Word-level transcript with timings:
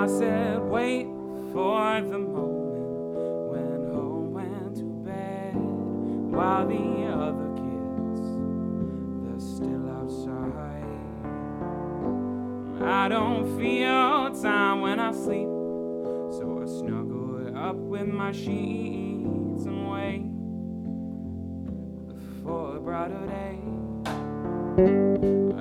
I 0.00 0.06
said, 0.06 0.62
wait 0.62 1.04
for 1.52 2.00
the 2.00 2.18
moment 2.18 3.50
when 3.50 3.92
home 3.92 4.32
went 4.32 4.76
to 4.76 4.84
bed 5.04 5.54
while 5.54 6.66
the 6.66 7.04
other 7.04 7.50
kids 7.60 8.22
they're 9.26 9.38
still 9.38 9.90
outside. 9.90 10.54
I 12.82 13.08
don't 13.10 13.44
feel 13.58 14.30
time 14.40 14.80
when 14.80 14.98
I 14.98 15.12
sleep, 15.12 15.48
so 16.32 16.62
I 16.62 16.66
snuggle 16.66 17.54
up 17.54 17.76
with 17.76 18.06
my 18.06 18.32
sheets 18.32 19.66
and 19.66 19.90
wait 19.90 20.24
for 22.42 22.78
a 22.78 22.80
brighter 22.80 23.26
day. 23.26 23.58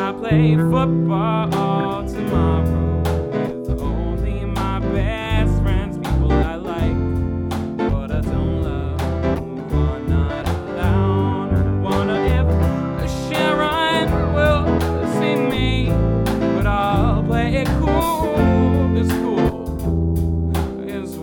I 0.00 0.12
play 0.12 0.56
football 0.56 2.08
tomorrow. 2.08 2.81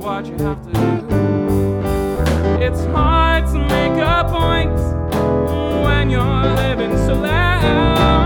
what 0.09 0.25
you 0.25 0.37
have 0.39 0.59
to 0.65 0.71
do. 0.73 0.89
It's 2.65 2.83
hard 2.85 3.45
to 3.53 3.59
make 3.59 3.97
a 4.15 4.25
point 4.27 4.73
when 5.83 6.09
you're 6.09 6.45
living 6.63 6.97
so 7.05 7.13
loud. 7.13 8.18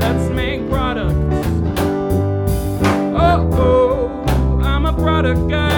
Let's 0.00 0.30
make 0.30 0.68
products. 0.68 1.14
Oh, 3.14 4.60
I'm 4.64 4.84
a 4.84 4.92
product 4.92 5.48
guy. 5.48 5.69